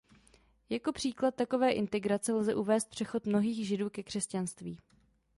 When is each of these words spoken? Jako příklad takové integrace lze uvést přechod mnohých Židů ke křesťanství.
Jako 0.69 0.91
příklad 0.93 1.35
takové 1.35 1.71
integrace 1.71 2.33
lze 2.33 2.55
uvést 2.55 2.89
přechod 2.89 3.25
mnohých 3.25 3.67
Židů 3.67 3.89
ke 3.89 4.03
křesťanství. 4.03 4.77